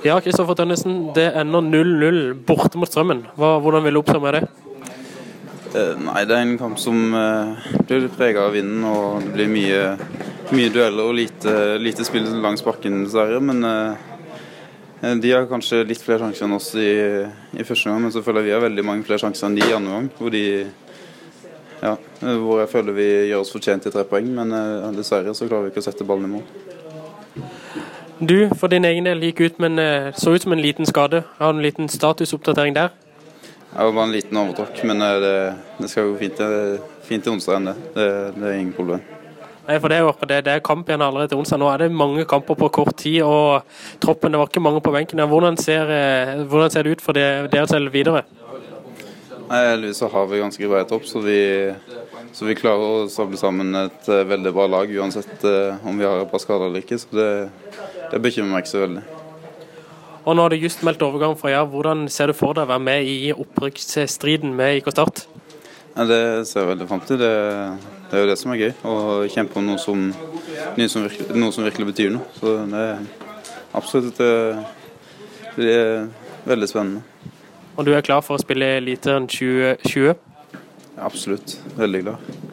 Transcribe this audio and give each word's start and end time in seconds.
Ja, 0.00 0.14
Kristoffer 0.24 0.56
Tønnesen, 0.56 1.10
det 1.12 1.26
ender 1.36 1.60
0-0 1.60 2.32
borte 2.48 2.78
mot 2.80 2.88
Strømmen. 2.88 3.18
Hva, 3.36 3.58
hvordan 3.60 3.84
vil 3.84 3.98
du 3.98 4.00
oppsummere 4.00 4.38
det? 4.40 4.48
Eh, 5.76 5.98
nei, 6.00 6.22
det 6.24 6.34
er 6.38 6.46
en 6.46 6.56
kamp 6.58 6.80
som 6.80 6.96
eh, 7.14 7.66
blir 7.84 8.06
prega 8.14 8.46
av 8.46 8.56
vinden, 8.56 8.80
og 8.88 9.20
det 9.26 9.34
blir 9.34 9.50
mye, 9.52 9.82
mye 10.56 10.70
dueller 10.72 11.04
og 11.04 11.18
lite, 11.18 11.52
lite 11.84 12.06
spill 12.08 12.30
langs 12.40 12.64
bakken, 12.64 13.02
dessverre. 13.04 13.42
Men 13.44 13.60
eh, 13.68 15.12
de 15.20 15.34
har 15.34 15.50
kanskje 15.52 15.82
litt 15.84 16.00
flere 16.00 16.24
sjanser 16.24 16.48
enn 16.48 16.56
oss 16.56 16.72
i, 16.80 16.90
i 17.60 17.68
første 17.68 17.92
gang, 17.92 18.00
men 18.00 18.16
så 18.16 18.24
føler 18.24 18.40
jeg 18.40 18.48
vi 18.48 18.56
har 18.56 18.64
veldig 18.64 18.88
mange 18.88 19.04
flere 19.04 19.20
sjanser 19.26 19.50
enn 19.50 19.60
de 19.60 19.68
i 19.68 19.76
andre 19.76 19.98
gang. 19.98 20.10
Hvor, 20.16 20.32
de, 20.32 20.44
ja, 21.84 21.94
hvor 22.24 22.64
jeg 22.64 22.72
føler 22.72 23.00
vi 23.02 23.10
gjør 23.34 23.44
oss 23.44 23.52
fortjent 23.52 23.84
til 23.84 23.94
tre 23.94 24.08
poeng, 24.08 24.32
men 24.40 24.96
dessverre 24.96 25.36
så 25.36 25.44
klarer 25.44 25.68
vi 25.68 25.74
ikke 25.74 25.84
å 25.84 25.90
sette 25.90 26.08
ballen 26.08 26.32
i 26.32 26.38
mål. 26.38 27.88
Du, 28.20 28.50
for 28.60 28.68
din 28.68 28.84
egen 28.84 29.06
del 29.08 29.22
gikk 29.24 29.38
ut, 29.40 29.60
men 29.64 29.78
eh, 29.80 30.10
så 30.12 30.34
ut 30.34 30.42
som 30.42 30.52
en 30.52 30.60
liten 30.60 30.84
skade. 30.86 31.22
Har 31.38 31.52
du 31.52 31.58
en 31.58 31.64
liten 31.64 31.88
statusoppdatering 31.88 32.74
der? 32.76 32.90
Det 33.70 33.78
var 33.78 33.92
bare 33.92 34.04
en 34.04 34.12
liten 34.12 34.36
overtråkk, 34.36 34.82
men 34.84 35.00
eh, 35.02 35.14
det, 35.22 35.30
det, 35.78 35.88
skal 35.88 36.10
gå 36.10 36.18
fint, 36.20 36.42
fint 37.08 37.24
til 37.24 37.32
onsdag 37.32 37.56
enn 37.56 37.70
det. 37.70 37.74
det. 37.94 38.08
Det 38.36 38.50
er 38.50 38.58
ingen 38.58 38.74
problem. 38.76 39.00
Nei, 39.64 39.78
for 39.80 39.88
Det 39.88 40.02
er, 40.02 40.12
det, 40.28 40.40
det 40.44 40.52
er 40.52 40.66
kamp 40.66 40.90
igjen 40.90 41.06
allerede 41.06 41.32
til 41.32 41.40
onsdag. 41.40 41.62
Nå 41.62 41.70
er 41.72 41.80
det 41.80 41.88
mange 41.96 42.26
kamper 42.28 42.58
på 42.60 42.68
kort 42.68 42.92
tid, 43.00 43.22
og 43.24 43.64
troppen 44.04 44.36
det 44.36 44.42
var 44.42 44.52
ikke 44.52 44.66
mange 44.68 44.84
på 44.84 44.92
benken. 44.92 45.24
Hvordan 45.32 45.56
ser, 45.56 45.88
eh, 45.88 46.44
hvordan 46.44 46.76
ser 46.76 46.84
det 46.84 46.98
ut 46.98 47.06
for 47.06 47.16
dere 47.16 47.66
selv 47.72 47.88
videre? 47.96 48.26
Nei, 49.48 49.62
Heldigvis 49.64 50.04
så 50.04 50.10
har 50.12 50.28
vi 50.28 50.44
ganske 50.44 50.68
bred 50.68 50.92
topp, 50.92 51.08
så, 51.08 51.24
så, 52.36 52.44
vi 52.44 52.54
klarer 52.54 52.84
å 52.84 53.08
samle 53.10 53.40
sammen 53.40 53.72
et 53.80 54.06
veldig 54.06 54.52
bra 54.54 54.68
lag 54.76 54.92
uansett 54.92 55.42
om 55.82 55.96
vi 55.96 56.06
har 56.06 56.20
et 56.20 56.30
par 56.30 56.44
skader 56.44 56.68
eller 56.68 56.84
ikke. 56.84 57.00
Så 57.00 57.16
det, 57.16 57.30
det 58.10 58.22
bekymrer 58.22 58.52
meg 58.52 58.64
ikke 58.64 58.72
så 58.74 58.84
veldig. 58.84 59.02
Og 60.20 60.36
Nå 60.36 60.44
har 60.44 60.52
det 60.52 60.60
just 60.60 60.82
meldt 60.86 61.02
overgang 61.02 61.36
fra 61.38 61.52
Jerv. 61.52 61.70
Hvordan 61.72 62.08
ser 62.12 62.30
du 62.30 62.36
for 62.36 62.54
deg 62.56 62.66
å 62.66 62.70
være 62.70 62.84
med 62.86 63.08
i 63.08 63.32
opprykksstriden 63.32 64.52
med 64.56 64.80
IK 64.80 64.90
Start? 64.92 65.24
Ja, 65.96 66.04
det 66.06 66.20
ser 66.48 66.64
jeg 66.64 66.70
veldig 66.74 66.88
fram 66.90 67.00
til. 67.06 67.18
Det, 67.18 67.30
det, 68.10 68.18
er 68.18 68.26
jo 68.26 68.28
det 68.30 68.36
som 68.38 68.52
er 68.52 68.60
gøy. 68.60 68.74
Å 68.84 68.98
kjempe 69.32 69.58
om 69.58 69.70
noe 69.72 69.80
som, 69.80 70.04
noe 70.76 70.90
som, 70.92 71.06
virkelig, 71.08 71.40
noe 71.40 71.56
som 71.56 71.66
virkelig 71.66 71.88
betyr 71.94 72.12
noe. 72.14 72.28
Så 72.36 72.54
det 72.70 72.84
er 72.84 73.02
absolutt 73.80 74.20
det 75.56 75.72
er 75.74 76.06
veldig 76.44 76.68
spennende. 76.68 77.02
Og 77.76 77.86
du 77.86 77.94
er 77.94 78.04
klar 78.04 78.22
for 78.24 78.36
å 78.36 78.42
spille 78.42 78.76
Eliteren 78.78 79.26
2020? 79.30 80.14
Absolutt. 81.00 81.58
Veldig 81.80 82.02
glad. 82.04 82.49